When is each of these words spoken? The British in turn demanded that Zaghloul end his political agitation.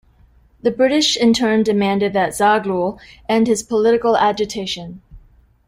The 0.63 0.71
British 0.71 1.15
in 1.15 1.31
turn 1.31 1.61
demanded 1.61 2.13
that 2.13 2.31
Zaghloul 2.31 2.99
end 3.29 3.45
his 3.45 3.61
political 3.61 4.17
agitation. 4.17 5.03